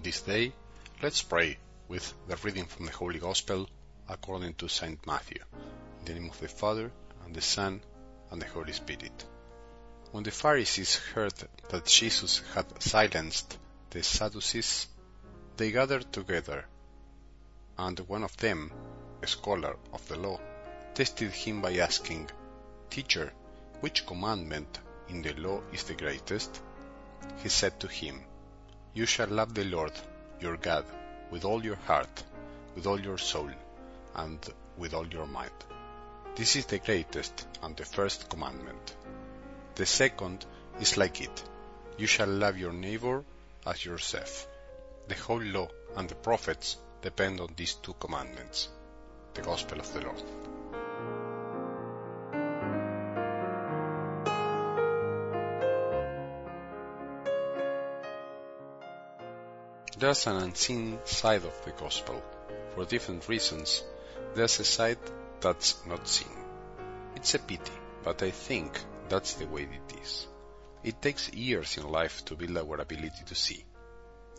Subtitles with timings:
[0.00, 0.54] On this day,
[1.02, 3.68] let's pray with the reading from the Holy Gospel
[4.08, 5.06] according to St.
[5.06, 5.42] Matthew.
[5.98, 6.90] In the name of the Father,
[7.26, 7.82] and the Son,
[8.30, 9.26] and the Holy Spirit.
[10.10, 11.34] When the Pharisees heard
[11.68, 13.58] that Jesus had silenced
[13.90, 14.86] the Sadducees,
[15.58, 16.64] they gathered together,
[17.76, 18.72] and one of them,
[19.22, 20.40] a scholar of the law,
[20.94, 22.30] tested him by asking,
[22.88, 23.34] Teacher,
[23.80, 24.78] which commandment
[25.10, 26.58] in the law is the greatest?
[27.42, 28.24] He said to him,
[28.92, 29.92] You shall love the Lord
[30.40, 30.84] your God
[31.30, 32.24] with all your heart,
[32.74, 33.50] with all your soul,
[34.16, 34.38] and
[34.76, 35.52] with all your mind.
[36.34, 38.96] This is the greatest and the first commandment.
[39.76, 40.44] The second
[40.80, 41.44] is like it.
[41.98, 43.24] You shall love your neighbor
[43.64, 44.48] as yourself.
[45.06, 48.68] The whole law and the prophets depend on these two commandments.
[49.34, 50.22] The Gospel of the Lord.
[60.00, 62.22] There's an unseen side of the gospel.
[62.74, 63.82] For different reasons,
[64.34, 64.96] there's a side
[65.42, 66.38] that's not seen.
[67.16, 70.26] It's a pity, but I think that's the way it is.
[70.82, 73.62] It takes years in life to build our ability to see.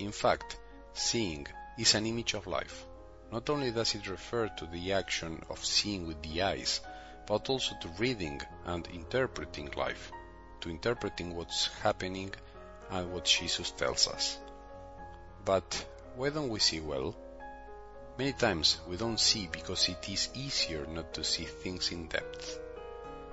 [0.00, 0.58] In fact,
[0.92, 1.46] seeing
[1.78, 2.84] is an image of life.
[3.30, 6.80] Not only does it refer to the action of seeing with the eyes,
[7.28, 10.10] but also to reading and interpreting life,
[10.62, 12.34] to interpreting what's happening
[12.90, 14.36] and what Jesus tells us.
[15.44, 15.84] But
[16.16, 17.14] why don't we see well?
[18.16, 22.58] Many times we don't see because it is easier not to see things in depth.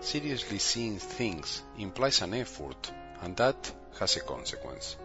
[0.00, 4.96] Seriously seeing things implies an effort, and that has a consequence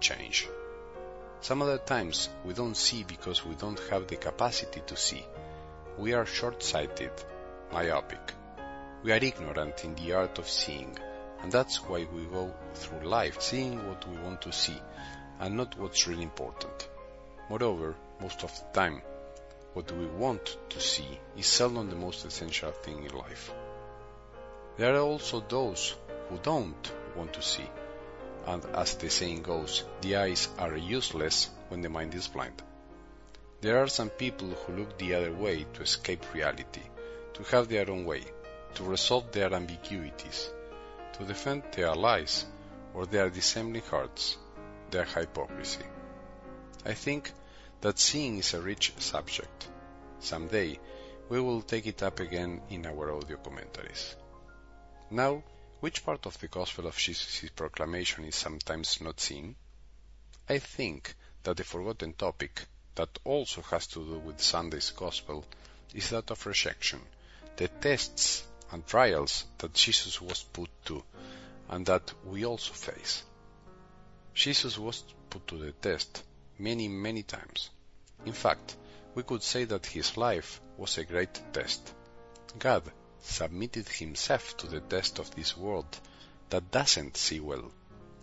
[0.00, 0.48] change.
[1.40, 5.24] Some other times we don't see because we don't have the capacity to see.
[5.98, 7.12] We are short sighted,
[7.70, 8.32] myopic.
[9.04, 10.98] We are ignorant in the art of seeing,
[11.42, 14.80] and that's why we go through life seeing what we want to see
[15.40, 16.88] and not what's really important.
[17.48, 19.02] Moreover, most of the time,
[19.72, 23.52] what we want to see is seldom the most essential thing in life.
[24.76, 25.94] There are also those
[26.28, 27.68] who don't want to see,
[28.46, 32.62] and as the saying goes, the eyes are useless when the mind is blind.
[33.60, 36.82] There are some people who look the other way to escape reality,
[37.34, 38.24] to have their own way,
[38.74, 40.50] to resolve their ambiguities,
[41.14, 42.46] to defend their lies
[42.94, 44.38] or their dissembling hearts,
[44.90, 45.84] their hypocrisy.
[46.84, 47.32] I think
[47.80, 49.68] that seeing is a rich subject.
[50.20, 50.78] Someday
[51.28, 54.16] we will take it up again in our audio commentaries.
[55.10, 55.42] Now,
[55.80, 59.56] which part of the Gospel of Jesus' proclamation is sometimes not seen?
[60.48, 65.44] I think that the forgotten topic that also has to do with Sunday's Gospel
[65.94, 67.00] is that of rejection,
[67.56, 71.02] the tests and trials that Jesus was put to
[71.68, 73.22] and that we also face.
[74.34, 76.22] Jesus was put to the test
[76.58, 77.70] many, many times.
[78.24, 78.76] In fact,
[79.14, 81.92] we could say that his life was a great test.
[82.58, 82.82] God
[83.22, 85.98] submitted himself to the test of this world
[86.50, 87.70] that doesn't see well,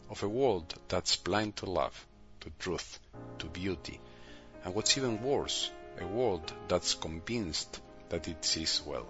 [0.09, 2.05] of a world that's blind to love,
[2.41, 2.99] to truth,
[3.39, 3.99] to beauty,
[4.63, 7.79] and what's even worse, a world that's convinced
[8.09, 9.07] that it sees well.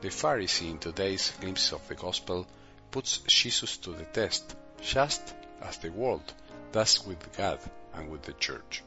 [0.00, 2.46] The Pharisee in today's glimpse of the gospel
[2.90, 6.32] puts Jesus to the test just as the world
[6.72, 7.58] does with God
[7.94, 8.82] and with the Church.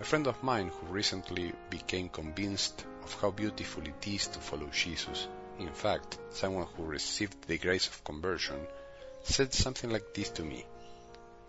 [0.00, 4.66] A friend of mine who recently became convinced of how beautiful it is to follow
[4.66, 5.26] Jesus,
[5.58, 8.66] in fact, someone who received the grace of conversion,
[9.22, 10.66] said something like this to me.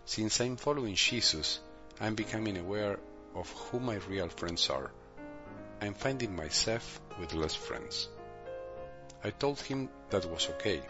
[0.06, 1.60] Since I'm following Jesus,
[2.00, 2.98] I'm becoming aware
[3.34, 4.90] of who my real friends are.
[5.80, 8.08] I'm finding myself with less friends.
[9.22, 10.82] I told him that was okay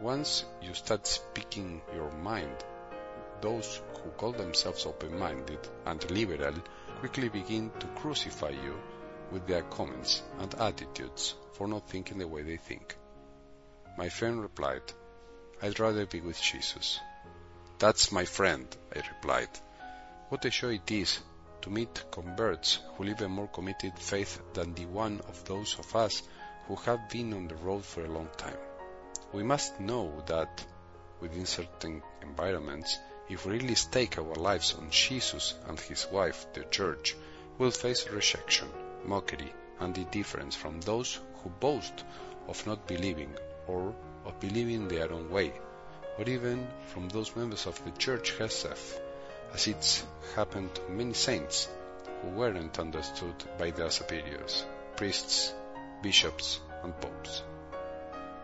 [0.00, 2.64] once you start speaking your mind,
[3.42, 6.54] those who call themselves open-minded and liberal
[7.00, 8.74] quickly begin to crucify you
[9.30, 12.96] with their comments and attitudes for not thinking the way they think.
[13.98, 14.82] My friend replied,
[15.62, 16.98] I'd rather be with Jesus.
[17.78, 19.50] That's my friend, I replied.
[20.30, 21.18] What a joy it is
[21.62, 25.94] to meet converts who live a more committed faith than the one of those of
[25.94, 26.22] us
[26.66, 28.56] who have been on the road for a long time.
[29.32, 30.64] We must know that
[31.20, 32.98] within certain environments,
[33.28, 37.14] if we really stake our lives on Jesus and his wife, the Church,
[37.56, 38.68] we'll face rejection,
[39.04, 42.04] mockery, and indifference from those who boast
[42.48, 43.32] of not believing
[43.68, 43.94] or
[44.24, 45.52] of believing their own way,
[46.18, 48.98] or even from those members of the Church herself,
[49.54, 50.04] as it's
[50.34, 51.68] happened to many saints
[52.22, 54.66] who weren't understood by their superiors,
[54.96, 55.54] priests,
[56.02, 57.42] bishops, and popes.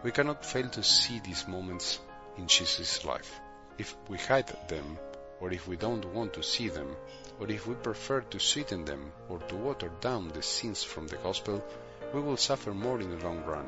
[0.02, 1.98] We cannot fail to see these moments
[2.36, 3.40] in Jesus' life.
[3.78, 4.98] If we hide them,
[5.40, 6.94] or if we don't want to see them,
[7.40, 11.16] or if we prefer to sweeten them or to water down the sins from the
[11.16, 11.64] gospel,
[12.12, 13.66] we will suffer more in the long run,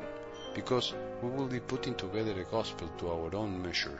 [0.53, 3.99] because we will be putting together the gospel to our own measure,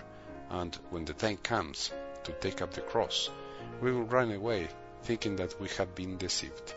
[0.49, 1.91] and when the time comes
[2.23, 3.29] to take up the cross,
[3.81, 4.67] we will run away
[5.03, 6.73] thinking that we have been deceived.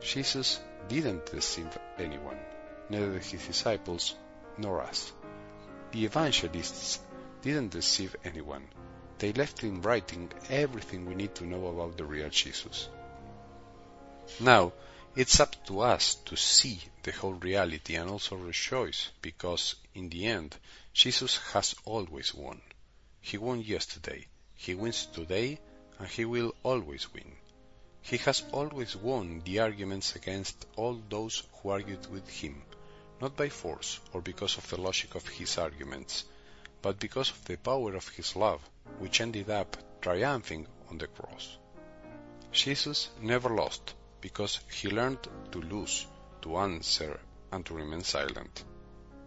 [0.00, 2.38] Jesus didn't deceive anyone,
[2.88, 4.14] neither his disciples
[4.60, 5.12] nor us.
[5.92, 7.00] The evangelists
[7.42, 8.66] didn't deceive anyone.
[9.18, 12.88] They left in writing everything we need to know about the real Jesus.
[14.38, 14.72] Now,
[15.16, 20.26] it's up to us to see the whole reality and also rejoice because, in the
[20.26, 20.56] end,
[20.92, 22.60] Jesus has always won.
[23.20, 25.58] He won yesterday, he wins today,
[25.98, 27.32] and he will always win.
[28.02, 32.62] He has always won the arguments against all those who argued with him,
[33.20, 36.24] not by force or because of the logic of his arguments,
[36.82, 38.62] but because of the power of his love,
[38.98, 41.58] which ended up triumphing on the cross.
[42.52, 46.06] Jesus never lost because he learned to lose,
[46.42, 47.20] to answer
[47.52, 48.64] and to remain silent,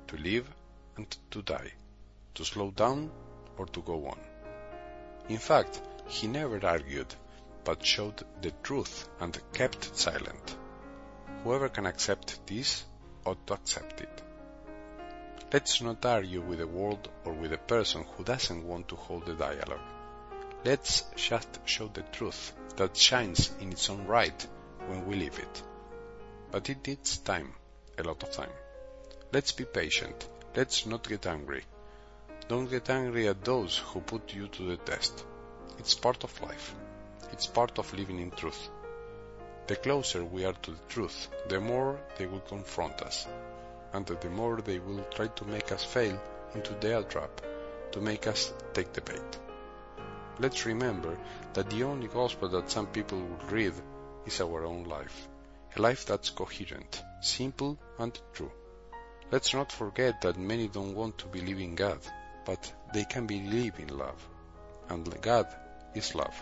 [0.08, 0.50] to live
[0.98, 1.72] and to die,
[2.36, 3.12] to slow down
[3.58, 4.20] or to go on.
[5.30, 7.14] In fact, he never argued,
[7.64, 10.58] but showed the truth and kept silent.
[11.44, 12.84] Whoever can accept this
[13.26, 14.22] ought to accept it.
[15.52, 19.26] Let's not argue with the world or with a person who doesn't want to hold
[19.26, 19.88] the dialogue.
[20.66, 24.48] Let's just show the truth that shines in its own right
[24.88, 25.64] when we live it.
[26.52, 27.54] But it needs time,
[27.98, 28.50] a lot of time.
[29.32, 30.28] Let's be patient.
[30.56, 31.64] Let's not get angry.
[32.48, 35.26] Don't get angry at those who put you to the test.
[35.80, 36.76] It's part of life.
[37.32, 38.70] It's part of living in truth.
[39.66, 43.26] The closer we are to the truth, the more they will confront us,
[43.94, 46.22] and the more they will try to make us fail
[46.54, 47.42] into their trap,
[47.94, 49.40] to make us take the bait.
[50.38, 51.18] Let's remember
[51.54, 53.74] that the only gospel that some people will read
[54.26, 55.30] is our own life,
[55.78, 58.52] a life that's coherent, simple, and true.
[59.32, 62.00] Let's not forget that many don't want to believe in God,
[62.46, 64.28] but they can believe in love,
[64.90, 65.48] and God
[65.96, 66.36] is love.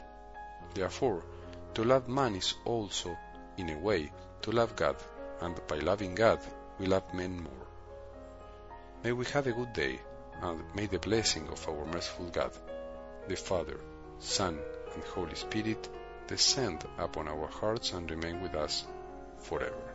[0.74, 1.24] Therefore,
[1.73, 3.18] to love man is also,
[3.57, 4.97] in a way, to love God,
[5.41, 6.39] and by loving God,
[6.79, 7.68] we love men more.
[9.03, 10.00] May we have a good day,
[10.41, 12.51] and may the blessing of our merciful God,
[13.27, 13.79] the Father,
[14.19, 14.59] Son,
[14.94, 15.88] and Holy Spirit
[16.27, 18.85] descend upon our hearts and remain with us
[19.39, 19.90] forever.